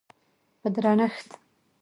په 0.61 0.67
درنښت، 0.75 1.29